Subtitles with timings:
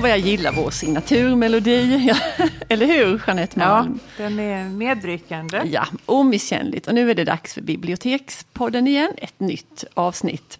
[0.00, 2.06] Åh, vad jag gillar vår signaturmelodi.
[2.08, 2.16] Ja,
[2.68, 3.98] Eller hur, Jeanette Ja, Malm?
[4.16, 5.62] den är medryckande.
[5.64, 6.86] Ja, omisskännligt.
[6.86, 10.58] Och nu är det dags för Bibliotekspodden igen, ett nytt avsnitt.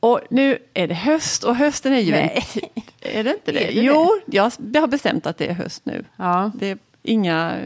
[0.00, 2.44] Och nu är det höst och hösten är ju Nej.
[2.54, 3.18] en.
[3.18, 3.58] Är det inte det?
[3.58, 4.42] Det jo, jag
[4.80, 6.04] har bestämt att det är höst nu.
[6.16, 6.50] Ja.
[6.54, 7.58] Det är inga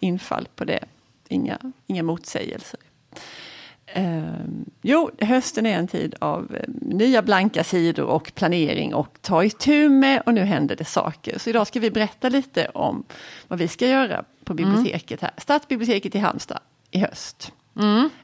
[0.00, 0.84] infall på det,
[1.28, 2.80] inga, inga motsägelser.
[3.94, 9.44] Ehm, jo, hösten är en tid av eh, nya blanka sidor och planering och ta
[9.44, 11.38] itu med och nu händer det saker.
[11.38, 13.04] Så idag ska vi berätta lite om
[13.48, 15.30] vad vi ska göra på biblioteket här.
[15.36, 16.58] Stadsbiblioteket i Halmstad
[16.90, 17.52] i höst.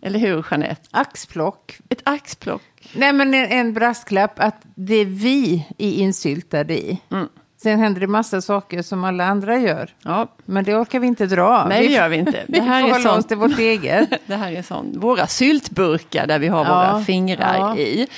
[0.00, 0.88] Eller hur Jeanette?
[0.90, 1.78] Axplock.
[1.88, 2.62] Ett axplock.
[2.94, 7.00] Nej, men en, en brasklapp att det är vi är insyltade i.
[7.62, 9.94] Sen händer det massa saker som alla andra gör.
[10.02, 11.66] Ja, Men det orkar vi inte dra.
[11.68, 12.44] nej vi, det gör vi inte.
[12.48, 14.08] Vi Det här får är hålla oss till vårt eget.
[14.26, 17.76] Det här är sånt, våra syltburkar där vi har Ja, våra fingrar ja.
[17.76, 18.08] i.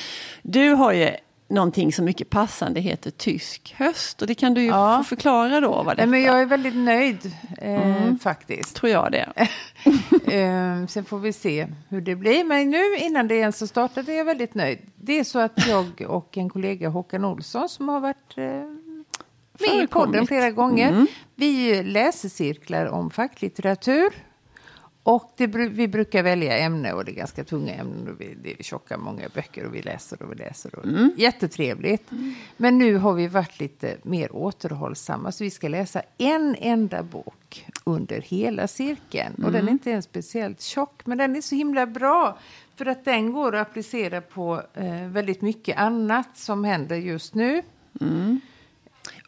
[0.43, 1.11] Du har ju
[1.49, 4.99] någonting som mycket passande heter tysk höst och det kan du ju Ja.
[4.99, 8.77] få förklara då vad Nej, detta men jag är väldigt nöjd eh, faktiskt.
[8.77, 9.29] tror jag det.
[10.33, 12.45] Eh, sen får vi se hur det blir.
[12.45, 14.79] Men nu innan det ens har startat är jag väldigt nöjd.
[14.97, 18.45] Det är så att jag och en kollega Håkan Olsson som har varit eh,
[19.61, 21.07] med i podden flera gånger.
[21.35, 24.13] Vi läser cirklar om facklitteratur.
[25.03, 28.09] Och det, vi brukar välja ämne och det är ganska tunga ämnen.
[28.09, 30.75] Och vi, det är tjocka, många böcker och vi läser och vi läser.
[30.79, 32.11] Och Jättetrevligt.
[32.57, 35.33] Men nu har vi varit lite mer återhållsamma.
[35.33, 39.35] Så vi ska läsa en enda bok under hela cirkeln.
[39.45, 42.39] Och den är inte ens speciellt tjock, men den är så himla bra.
[42.77, 47.63] För att den går att applicera på eh, väldigt mycket annat som händer just nu.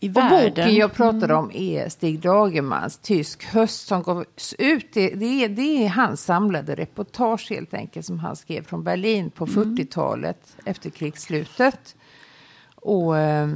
[0.02, 0.50] I Och världen.
[0.50, 4.92] boken jag pratar om är Stig Dagermans Tysk höst som gavs ut.
[4.92, 9.30] Det, det, är, det är hans samlade reportage helt enkelt som han skrev från Berlin
[9.30, 11.96] på 40-talet efter krigsslutet.
[12.74, 13.48] Och eh,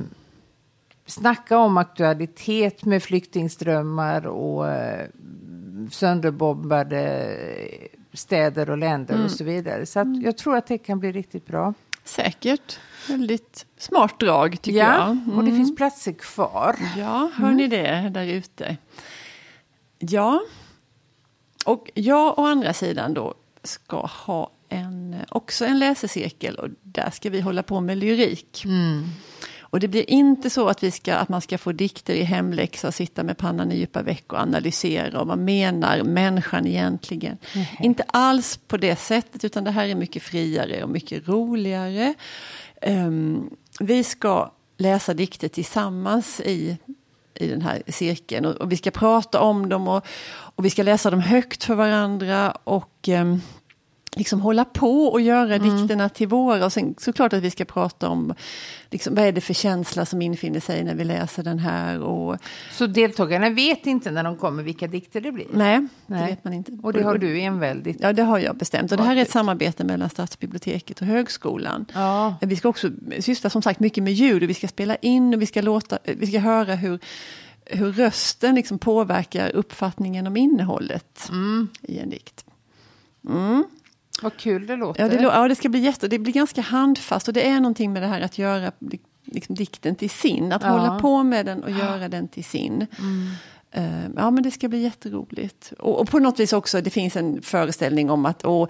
[1.07, 5.07] snacka om aktualitet med flyktingströmmar och eh,
[5.91, 7.37] sönderbombade
[8.13, 9.87] städer och länder och så vidare.
[9.87, 11.75] Så att jag tror att det kan bli riktigt bra.
[12.07, 12.79] Säkert.
[13.09, 15.11] Väldigt smart drag tycker ja, jag.
[15.11, 15.39] Mm.
[15.39, 16.77] och det finns platser kvar.
[16.97, 18.77] Ja, hör ni det där ute?
[19.99, 20.41] Ja,
[21.65, 27.31] och jag å andra sidan då ska ha en, också en läsecirkel och där ska
[27.31, 28.65] vi hålla på med lyrik.
[29.77, 32.93] Och det blir inte så att, vi ska, att man ska få dikter i hemläxa
[32.93, 37.39] sitta med pannan i djupa veck och analysera och vad menar människan egentligen.
[37.81, 42.15] Inte alls på det sättet utan det här är mycket friare och mycket roligare.
[42.83, 43.51] Ehm,
[43.81, 46.77] vi ska läsa dikter tillsammans i,
[47.35, 50.83] i den här cirkeln och, och vi ska prata om dem och, och vi ska
[50.83, 53.41] läsa dem högt för varandra och ehm,
[54.17, 55.77] liksom hålla på och göra Mm.
[55.77, 56.65] dikterna till våra.
[56.65, 58.35] Och sen såklart att vi ska prata om
[58.91, 62.01] liksom, vad är det för känsla som infinner sig när vi läser den här.
[62.01, 62.37] Och,
[62.73, 65.47] Så deltagarna vet inte när de kommer vilka dikter det blir?
[65.53, 66.27] nej, det Nej.
[66.31, 66.73] vet man inte.
[66.83, 67.97] Och det har du enväldigt.
[68.01, 68.93] Ja, det har jag bestämt.
[68.93, 71.87] Och det här är ett samarbete mellan Stadsbiblioteket och högskolan.
[71.95, 72.35] Ja.
[72.41, 72.91] Vi ska också
[73.21, 75.99] syssla som sagt mycket med ljud och vi ska spela in och vi ska, låta,
[76.05, 76.99] vi ska höra hur,
[77.67, 81.31] hur rösten liksom påverkar uppfattningen om innehållet
[81.83, 82.45] i en dikt.
[84.23, 85.03] Vad kul det låter.
[85.03, 87.93] Ja det, ja, det ska bli jätte, det blir ganska handfast och det är någonting
[87.93, 88.73] med det här att göra
[89.25, 90.53] liksom, dikten till sin.
[90.53, 90.69] Att Ja.
[90.69, 92.87] hålla på med den och göra den till sin.
[93.71, 95.73] Eh, ja men det ska bli jätteroligt.
[95.79, 98.69] Och, och på något vis också, det finns en föreställning om att, åh,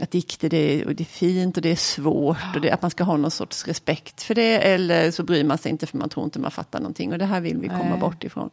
[0.00, 2.82] att dikter det är, och det är fint och det är svårt och det, att
[2.82, 4.58] man ska ha någon sorts respekt för det.
[4.72, 7.12] Eller så bryr man sig inte för man tror inte man fattar någonting.
[7.12, 8.00] Och det här vill vi komma Nej.
[8.00, 8.50] bort ifrån.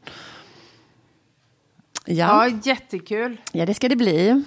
[2.05, 3.38] Ja, jättekul.
[3.51, 4.44] Ja, det ska det bli.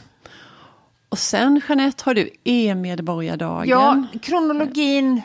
[1.09, 3.69] Och sen Jeanette har du e-medborgardagen.
[3.69, 5.23] Ja, kronologin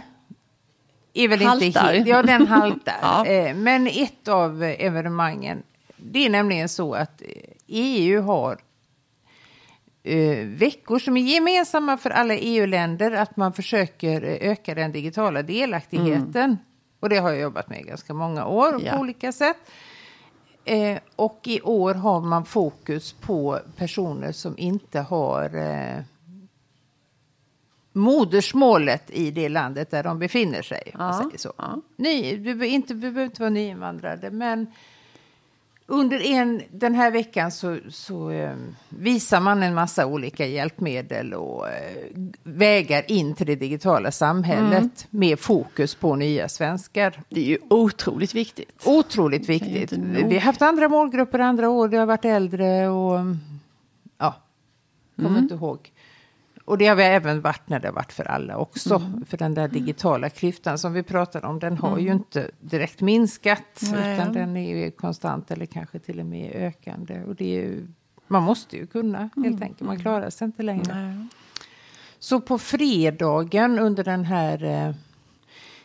[1.13, 1.47] är väl inte
[1.79, 1.93] Haltar.
[1.93, 2.07] helt...
[2.07, 2.95] Ja, den haltar.
[3.01, 3.25] Ja.
[3.25, 5.63] Eh, Men ett av evenemangen,
[5.97, 7.27] det är nämligen så att eh,
[7.67, 8.57] EU har
[10.03, 16.57] eh, veckor som är gemensamma för alla EU-länder, att man försöker öka den digitala delaktigheten.
[16.99, 18.91] Och det har jag jobbat med ganska många år Ja.
[18.93, 19.57] på olika sätt.
[20.65, 26.03] Eh, och i år har man fokus på personer som inte har eh,
[27.93, 30.91] modersmålet i det landet där de befinner sig.
[30.93, 31.53] Ja, så.
[31.57, 31.81] ja.
[31.95, 34.67] Ny, du, inte, du behöver inte vara nyinvandrade, men
[35.87, 38.55] under en, den här veckan så, så eh,
[38.89, 42.07] visar man en massa olika hjälpmedel och eh,
[42.43, 44.87] vägar in till det digitala samhället Mm.
[45.09, 47.21] med fokus på nya svenskar.
[47.29, 48.81] Det är ju otroligt viktigt.
[48.85, 49.91] Otroligt viktigt.
[49.91, 51.87] Vi har haft andra målgrupper andra år.
[51.87, 53.19] Det har varit äldre och...
[54.17, 54.35] Ja,
[55.15, 55.43] kommer Mm.
[55.43, 55.91] inte ihåg.
[56.65, 58.95] Och det har vi även varit när det har varit för alla också.
[58.95, 59.25] Mm.
[59.25, 63.81] För den där digitala klyftan som vi pratade om, den har ju inte direkt minskat.
[63.93, 64.13] Nej.
[64.13, 67.23] Utan den är ju konstant eller kanske till och med ökande.
[67.23, 67.87] Och det är ju,
[68.27, 69.61] man måste ju kunna helt Mm.
[69.63, 70.95] enkelt, man klarar sig inte längre.
[70.95, 71.27] Nej.
[72.19, 74.93] Så på fredagen under den här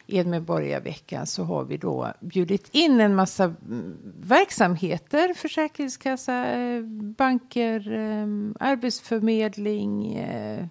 [0.09, 5.35] eh, Edmedborgarveckan så har vi då bjudit in en massa mm, verksamheter.
[5.35, 6.83] Försäkringskassa, eh,
[7.17, 8.27] banker, eh,
[8.69, 10.67] arbetsförmedling, eh,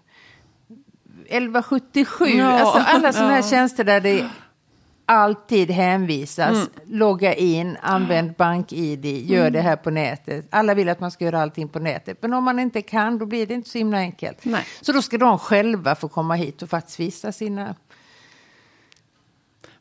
[1.30, 2.26] 1177.
[2.26, 3.50] Ja, Alltså alla sådana här ja.
[3.50, 4.30] tjänster där det
[5.08, 6.70] alltid hänvisas.
[6.86, 10.48] Logga in, använd bank-id, gör det här på nätet.
[10.50, 12.18] Alla vill att man ska göra allting på nätet.
[12.22, 14.46] Men om man inte kan, då blir det inte så himla enkelt.
[14.46, 14.66] Nej.
[14.82, 17.76] Så då ska de själva få komma hit och faktiskt visa sina...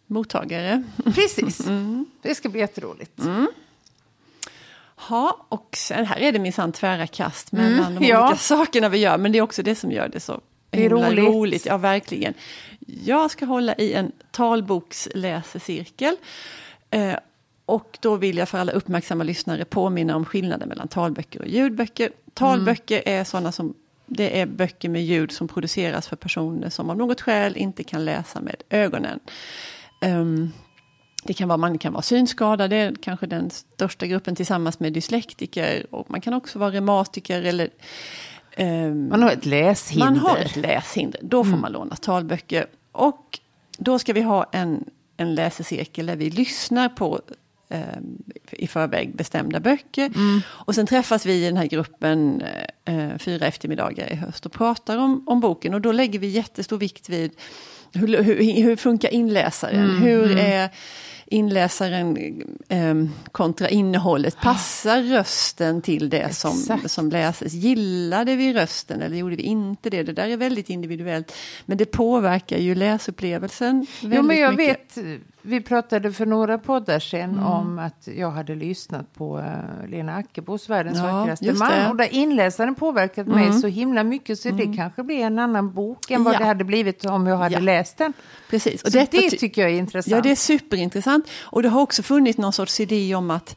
[0.06, 0.82] Mottagare.
[1.14, 1.60] Precis.
[2.22, 3.20] Det ska bli jätteroligt.
[5.08, 8.26] Ja, och sen här är det minsann tvära kast mellan de ja.
[8.26, 9.18] olika sakerna vi gör.
[9.18, 11.24] Men det är också det som gör det så Det är himla roligt.
[11.24, 11.66] roligt.
[11.66, 12.34] Ja, verkligen.
[13.04, 16.16] Jag ska hålla i en talboksläsecirkel.
[16.90, 17.14] Eh,
[17.66, 22.10] och då vill jag för alla uppmärksamma lyssnare påminna om skillnaden mellan talböcker och ljudböcker.
[22.34, 23.74] Talböcker är sådana som
[24.06, 28.04] det är böcker med ljud som produceras för personer som av något skäl inte kan
[28.04, 29.20] läsa med ögonen.
[30.06, 30.52] Ehm,
[31.24, 34.92] det kan vara, man kan vara synskadad, det är kanske den största gruppen tillsammans med
[34.92, 35.86] dyslektiker.
[35.90, 37.70] Och man kan också vara reumatiker eller
[38.56, 40.06] ehm, Man har ett läshinder.
[40.06, 41.20] man har ett läshinder.
[41.22, 42.66] Då får man låna talböcker.
[42.92, 43.38] Och
[43.78, 44.84] då ska vi ha en,
[45.16, 47.20] en läsecirkel där vi lyssnar på
[47.68, 50.12] ehm, i förväg bestämda böcker.
[50.46, 52.42] Och sen träffas vi i den här gruppen
[52.84, 55.74] eh, fyra eftermiddagar i höst och pratar om, om boken.
[55.74, 57.32] Och då lägger vi jättestor vikt vid
[57.96, 59.90] hur, hur, hur funkar inläsaren?
[59.90, 60.70] hur är
[61.26, 62.16] inläsaren
[62.68, 62.94] eh,
[63.32, 64.36] kontra innehållet?
[64.40, 66.90] Passar rösten till det som, Exakt.
[66.90, 67.52] som läses?
[67.52, 70.02] Gillade vi rösten eller gjorde vi inte det?
[70.02, 71.32] Det där är väldigt individuellt.
[71.64, 74.96] Men det påverkar ju läsupplevelsen väldigt Jo, men jag mycket.
[74.96, 77.44] vet, vi pratade för några poddar sedan Mm.
[77.46, 81.72] om att jag hade lyssnat på uh, Lena Ackebos Världens Ja, vackraste man.
[81.72, 81.90] Mm.
[81.90, 86.10] Och där inläsaren påverkat mig så himla mycket så det kanske blir en annan bok
[86.10, 86.38] än vad Ja.
[86.38, 87.60] det hade blivit om jag hade Ja.
[87.60, 88.12] läst den.
[88.50, 88.82] Precis.
[88.82, 90.12] Och detta det ty- tycker jag är intressant.
[90.16, 91.28] Ja, det är superintressant.
[91.42, 93.56] Och det har också funnits någon sorts idé om att,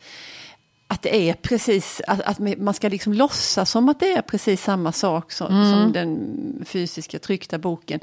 [0.91, 4.63] att det är precis, att, att man ska liksom låtsas som att det är precis
[4.63, 5.71] samma sak som, Mm.
[5.71, 7.99] som den fysiska tryckta boken.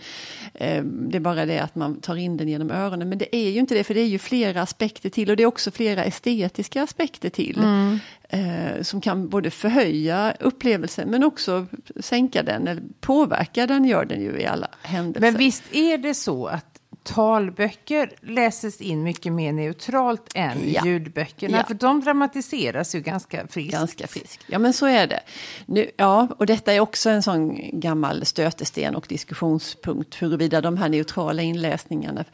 [0.55, 3.09] Eh, det är bara det att man tar in den genom öronen.
[3.09, 5.31] Men det är ju inte det, för det är ju flera aspekter till.
[5.31, 7.59] Och det är också flera estetiska aspekter till.
[7.59, 7.99] Mm.
[8.29, 11.67] Eh, som kan både förhöja upplevelsen men också
[12.00, 15.21] sänka den, eller påverka den gör den ju i alla händelser.
[15.31, 16.75] Men visst är det så att
[17.06, 20.87] talböcker läses in mycket mer neutralt än Ja.
[20.87, 21.56] ljudböckerna?
[21.56, 21.64] Ja.
[21.64, 23.73] För de dramatiseras ju ganska friskt.
[23.73, 24.41] Ganska frisk.
[24.47, 25.20] Ja, men så är det.
[25.67, 30.88] Nu, ja, och detta är också en sån gammal stötesten och diskussionspunkt huruvida de här
[30.88, 32.25] neutrala inläsningarna.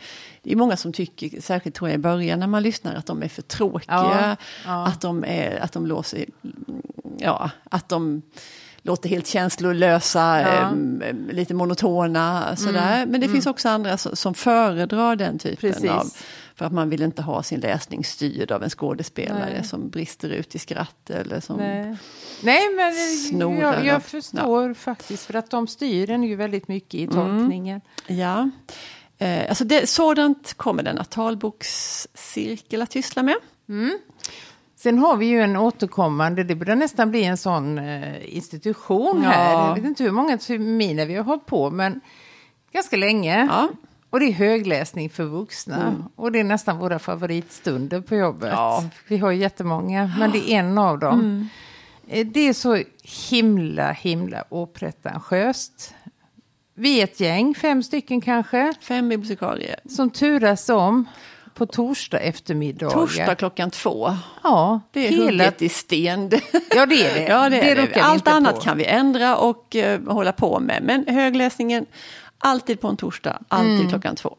[0.42, 3.22] Det är många som tycker, särskilt tror jag i början när man lyssnar, att de
[3.22, 3.84] är för tråkiga.
[3.94, 4.36] Ja,
[4.66, 4.86] ja.
[4.86, 6.24] Att de är, att de låser,
[7.18, 8.22] ja, att de
[8.82, 10.48] låter helt känslolösa, Ja.
[10.70, 11.02] em,
[11.32, 13.06] lite monotona sådär.
[13.06, 15.90] Men det finns också andra som, som föredrar den typen Precis.
[15.90, 16.06] av
[16.54, 19.64] för att man vill inte ha sin läsning styrd av en skådespelare Nej.
[19.64, 21.56] som brister ut i skratt eller som...
[21.56, 21.96] Nej.
[22.42, 25.26] Nej, men eh, Snorar jag, jag förstår faktiskt.
[25.26, 27.10] För att de styr den ju väldigt mycket Mm.
[27.10, 27.80] i tolkningen.
[28.06, 28.50] Ja.
[29.18, 33.36] Eh, alltså det, sådant kommer den att talbokscirkel att syssla med.
[34.82, 39.52] Sen har vi ju en återkommande, det börjar nästan bli en sån eh, institution här.
[39.52, 39.68] Ja.
[39.68, 42.00] Jag vet inte hur många terminer vi har hållit på, men
[42.72, 43.46] ganska länge.
[43.50, 43.68] Ja.
[44.10, 45.94] Och det är högläsning för vuxna.
[46.16, 48.50] Och det är nästan våra favoritstunder på jobbet.
[48.52, 48.84] Ja.
[49.08, 51.48] Vi har ju jättemånga, men det är en av dem.
[52.08, 52.82] Eh, Det är så
[53.30, 55.94] himla, himla opretentiöst.
[56.74, 59.76] Vi är ett gäng, fem stycken kanske, Fem bibliotekarier.
[59.88, 61.04] som turas om
[61.54, 62.94] på torsdag eftermiddagar.
[62.94, 64.14] Torsdag klockan två.
[64.42, 65.24] Ja, Det är hela...
[65.44, 66.30] hugget i sten.
[66.74, 67.22] Ja, det är det.
[67.28, 67.88] ja, det är det.
[67.94, 68.60] vi Allt annat på.
[68.60, 70.82] kan vi ändra och eh, hålla på med.
[70.82, 71.86] Men högläsningen,
[72.38, 73.88] alltid på en torsdag, alltid Mm.
[73.88, 74.36] klockan två.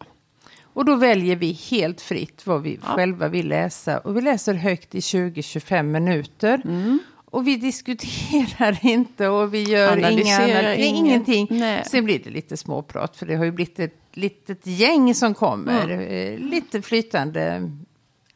[0.74, 2.96] Och då väljer vi helt fritt vad vi Ja.
[2.96, 3.98] själva vill läsa.
[3.98, 6.62] Och vi läser högt i 20-25 minuter.
[6.66, 7.00] Mm.
[7.26, 11.48] Och vi diskuterar inte och vi gör inga ingenting.
[11.50, 11.84] Nej.
[11.86, 15.84] Sen blir det lite småprat för det har ju blivit ett litet gäng som kommer.
[15.90, 16.00] Mm.
[16.34, 17.72] Eh, Lite flytande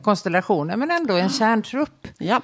[0.01, 2.07] konstellationer men ändå en kärntrupp.
[2.17, 2.41] Ja,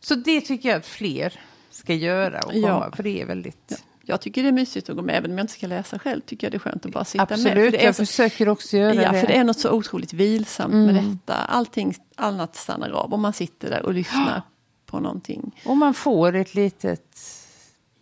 [0.00, 1.40] Så det tycker jag att fler
[1.70, 2.66] ska göra och komma.
[2.68, 2.90] Ja.
[2.96, 3.82] För det är väldigt...
[4.02, 5.16] jag tycker det är mysigt att gå med.
[5.16, 7.26] Även om jag inte ska läsa själv tycker jag det är skönt att bara sitta
[7.30, 7.32] med.
[7.32, 9.20] Absolut, det är jag så- försöker också göra Ja, det.
[9.20, 10.94] för det är något så otroligt vilsamt Mm.
[10.94, 11.34] med detta.
[11.34, 14.42] Allting annat stannar av och man sitter där och lyssnar
[14.86, 15.62] på någonting.
[15.66, 17.18] Och man får ett litet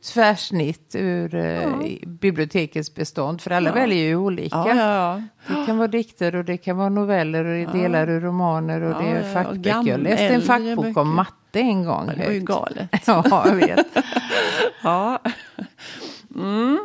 [0.04, 1.69] tvärsnitt ur eh,
[2.07, 3.40] bibliotekets bestånd.
[3.40, 3.75] För alla Ja.
[3.75, 4.57] väljer ju olika.
[4.57, 5.23] Ja, ja, ja.
[5.61, 8.80] Det kan vara dikter och det kan vara noveller och det är delar ur romaner
[8.80, 9.71] och Ja, det är ja, fackböcker.
[9.71, 11.00] gamla, Jag läste en fackbok böcker.
[11.00, 12.07] om matte en gång.
[12.09, 12.88] Ja, det var ju galet.
[13.07, 13.87] Ja, jag vet.
[14.83, 15.19] Ja.
[16.35, 16.78] Mm.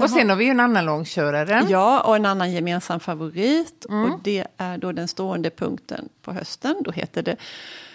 [0.00, 1.66] Och sen har vi ju en annan långkörare.
[1.68, 3.86] Ja, och en annan gemensam favorit.
[3.88, 4.12] Mm.
[4.12, 6.74] Och det är då den stående punkten på hösten.
[6.84, 7.36] Då heter det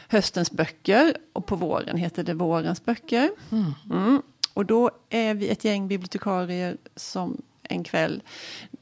[0.08, 1.14] höstens böcker.
[1.34, 3.30] Och på våren heter det vårens böcker.
[3.52, 4.22] Mm.
[4.54, 8.24] Och då är vi ett gäng bibliotekarier som en kväll,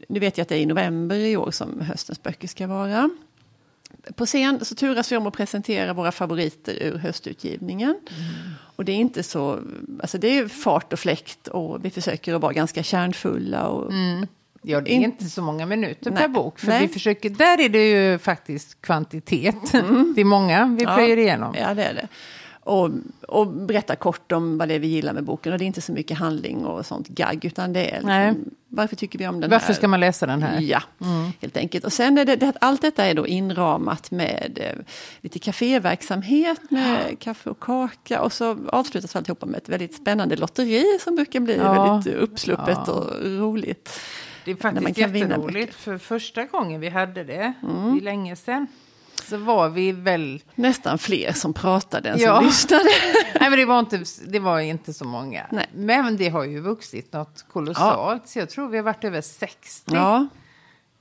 [0.10, 3.10] nu vet jag att det är i november i år som höstens böcker ska vara.
[4.16, 8.00] På scen så turas vi om att presentera våra favoriter ur höstutgivningen.
[8.75, 9.60] Och det är inte så,
[10.01, 13.68] alltså det är fart och fläkt och vi försöker att vara ganska kärnfulla.
[13.68, 13.92] Och,
[14.63, 16.20] Ja, det är In- inte så många minuter Nej.
[16.20, 16.60] per bok.
[16.60, 16.88] För Nej.
[16.88, 19.56] vi försöker, där är det ju faktiskt kvantitet.
[20.16, 20.96] Det är många vi Ja.
[20.96, 21.56] plöjer igenom.
[21.60, 22.08] Ja, det är det.
[22.63, 22.89] Och,
[23.27, 25.53] och berätta kort om vad det är vi gillar med boken.
[25.53, 28.27] Och det är inte så mycket handling och sånt gagg, utan det är Nej.
[28.34, 29.74] liksom, varför tycker vi om den Varför här?
[29.74, 30.60] ska man läsa den här?
[30.62, 30.82] Ja,
[31.41, 31.86] helt enkelt.
[31.86, 34.84] Och sen är det, det, allt detta är då inramat med eh,
[35.22, 38.22] lite kaféverksamhet med kaffe och kaka.
[38.22, 41.74] Och så avslutas alltihopa med ett väldigt spännande lotteri som brukar bli Ja.
[41.94, 42.94] väldigt uppsluppet Ja.
[42.94, 44.00] och roligt.
[44.46, 45.74] Det är faktiskt jätteroligt.
[45.75, 47.94] För första gången vi hade det, Mm.
[47.96, 48.68] det är länge sedan,
[49.31, 50.43] så var vi väl...
[50.55, 52.41] Nästan fler som pratade än som Ja.
[52.41, 52.83] lyssnade.
[53.39, 55.45] Nej, men det var inte, det var inte så många.
[55.51, 55.69] Nej.
[55.73, 58.27] Men det har ju vuxit något kolossalt.
[58.27, 60.27] Så jag tror vi har varit över 60 Ja,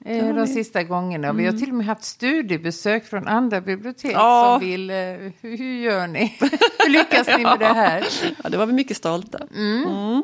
[0.04, 0.19] de vi.
[0.30, 0.47] Mm.
[0.47, 1.33] sista gångarna.
[1.33, 4.57] Vi har till och med haft studiebesök från andra bibliotek Ja.
[4.61, 4.90] som vill...
[4.90, 6.37] Eh, hur, hur gör ni?
[6.85, 8.07] hur lyckas ni med det här?
[8.45, 9.38] ja, det var vi mycket stolta.
[9.57, 10.23] Mm.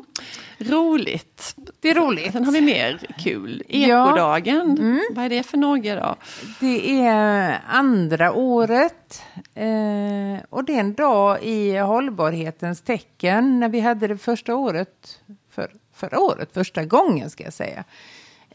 [0.58, 1.54] Roligt.
[1.80, 2.32] Det är roligt.
[2.32, 3.62] Sen har vi mer kul.
[3.68, 4.08] Ja.
[4.08, 6.16] Ekodagen, vad är det för några då?
[6.60, 9.22] Det är andra året
[9.54, 13.60] eh, och det är en dag i hållbarhetens tecken.
[13.60, 17.84] När vi hade det första året, för, förra året, första gången ska jag säga,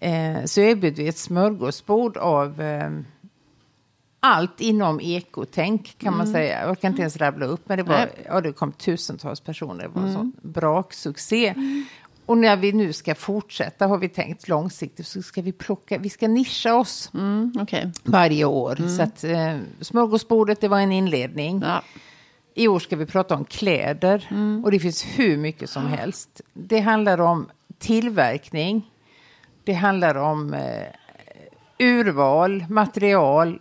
[0.02, 2.90] eh, så erbjöd vi ett smörgåsbord av eh,
[4.20, 6.68] allt inom ekotänk kan man säga.
[6.68, 8.10] Jag kan inte ens rabbla upp, men det, var, Nej.
[8.26, 9.84] ja, det kom tusentals personer.
[9.84, 11.54] Det var en sån braksuccé.
[12.26, 16.10] Och när vi nu ska fortsätta har vi tänkt långsiktigt så ska vi plocka, vi
[16.10, 17.92] ska nischa oss Mm, Okej.
[18.04, 18.76] varje år.
[18.98, 21.62] Så att eh, smörgåsbordet, det var en inledning.
[21.66, 21.82] Ja.
[22.54, 24.28] I år ska vi prata om kläder.
[24.64, 26.42] Och det finns hur mycket som helst.
[26.54, 28.91] Det handlar om tillverkning.
[29.64, 30.88] Det handlar om eh,
[31.80, 33.60] urval, material,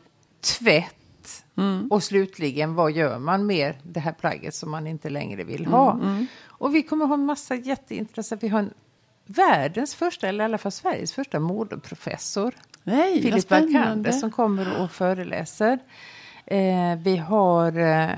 [0.59, 0.97] tvätt.
[1.91, 6.01] Och slutligen, vad gör man med det här plagget som man inte längre vill ha?
[6.47, 8.43] Och vi kommer ha en massa jätteintressant.
[8.43, 8.75] Vi har en
[9.27, 12.55] världens första, eller i alla fall Sveriges första modeprofessor.
[12.83, 13.49] Nej, Filip.
[13.49, 15.79] Barkander som kommer och föreläser.
[16.47, 18.11] Eh, vi har eh,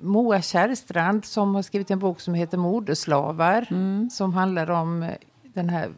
[0.00, 3.66] Moa Kärrstrand som har skrivit en bok som heter Modeslavar.
[3.70, 4.10] Mm.
[4.10, 5.90] Som handlar om eh, den här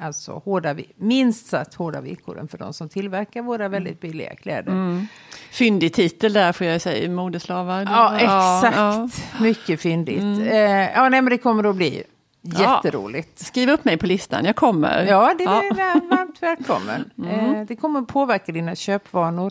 [0.00, 4.72] alltså, hårda, minst sagt hårda villkoren för de som tillverkar våra väldigt billiga kläder.
[4.72, 5.06] Mm.
[5.50, 7.82] Fyndig titel där får jag säga, modeslavar.
[7.90, 8.76] Ja, exakt.
[8.76, 8.94] ja.
[8.94, 9.10] Mm.
[9.40, 10.22] Mycket fyndigt.
[10.52, 10.58] Eh,
[10.92, 12.02] ja, nej, men det kommer att bli
[12.48, 12.60] Ja.
[12.76, 13.38] jätteroligt.
[13.38, 15.04] Skriv upp mig på listan, jag kommer.
[15.06, 17.10] Ja, det är varmt välkommen.
[17.30, 19.50] Eh, det kommer att påverka dina köpvanor.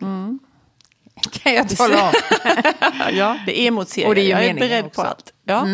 [1.31, 2.13] Kan jag tala om.
[3.13, 4.07] ja, det är emotserie.
[4.07, 5.01] Och det är jag är beredd också.
[5.01, 5.09] Mm.
[5.09, 5.33] på allt.
[5.43, 5.67] Ja.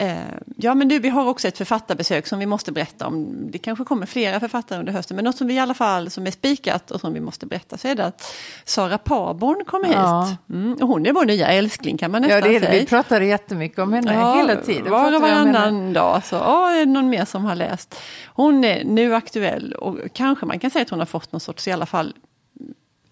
[0.00, 0.16] Eh,
[0.56, 3.28] ja, men du, vi har också ett författarbesök som vi måste berätta om.
[3.50, 6.26] Det kanske kommer flera författare under hösten, men något som vi i alla fall som
[6.26, 10.24] är spikat och som vi måste berätta så är det att Sara Parborn kommer Ja.
[10.30, 10.38] hit.
[10.50, 12.80] Mm, och hon är vår nya älskling kan man nästan Ja, det är säga.
[12.80, 14.90] Vi pratar jättemycket om henne Ja, hela tiden.
[14.92, 17.94] Var och varannan dag så åh, är det någon mer som har läst.
[18.26, 21.68] Hon är nu aktuell och kanske man kan säga att hon har fått någon sorts
[21.68, 22.14] i alla fall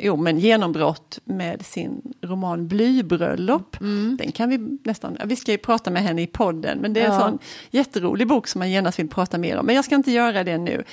[0.01, 3.81] Jo, men genombrott med sin roman Blybröllop.
[3.81, 4.17] Mm.
[4.17, 7.01] Den kan vi nästan, ja, vi ska ju prata med henne i podden, men det
[7.01, 7.21] är en Ja.
[7.21, 7.39] sån
[7.71, 9.67] jätterolig bok som man genast vill prata mer om.
[9.67, 10.85] Men jag ska inte göra det nu.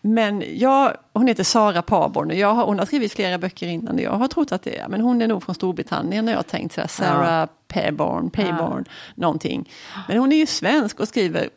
[0.00, 3.98] Men jag, hon heter Sara Parborn och jag har, hon har skrivit flera böcker innan
[3.98, 6.42] jag har trott att det är, men hon är nog från Storbritannien och jag har
[6.42, 9.70] tänkt så här, Sarah Payborn, Payborn, någonting.
[10.08, 11.48] Men hon är ju svensk och skriver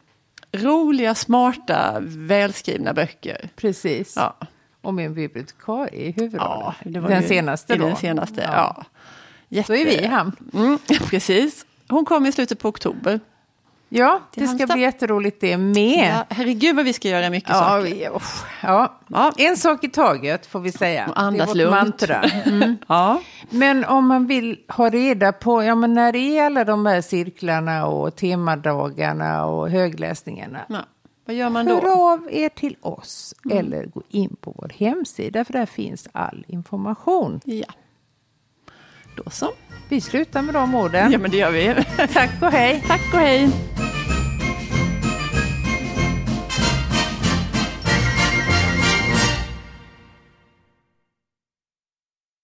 [0.51, 3.49] roliga, smarta, välskrivna böcker.
[3.55, 4.13] Precis.
[4.15, 4.37] Ja.
[4.81, 6.73] Och en bibliotekarie i huvudrollen.
[6.83, 7.85] Ja, den ju- senaste då.
[7.87, 8.83] Den senaste, ja.
[9.49, 9.73] Jätte...
[9.73, 10.31] Då är vi i hamn.
[10.53, 10.79] Mm,
[11.09, 11.65] precis.
[11.89, 13.19] Hon kommer i slutet på oktober.
[13.89, 14.69] Ja, det ska Halmstad.
[14.75, 16.15] bli jätteroligt det med.
[16.29, 17.83] Ja, herregud vad vi ska göra mycket Ja, saker.
[17.83, 18.99] vi, uff, ja.
[19.07, 19.31] Ja.
[19.37, 21.07] En sak i taget får vi säga.
[21.09, 21.99] Och andas det är vårt lugnt.
[22.01, 22.21] mantra.
[22.45, 22.77] Mm.
[22.87, 23.21] Ja.
[23.49, 27.85] Men om man vill ha reda på, ja men när är alla de här cirklarna
[27.85, 30.59] och temadagarna och högläsningarna?
[30.69, 30.79] Ja.
[31.27, 32.09] Vad gör man Hör då?
[32.09, 37.39] av er till oss eller gå in på vår hemsida för där finns all information.
[37.45, 37.65] Ja.
[39.17, 39.49] Då så.
[39.89, 41.11] Vi slutar med de orden.
[41.11, 41.75] Ja men det gör vi.
[42.13, 42.83] Tack och hej!
[42.87, 43.49] Tack och hej.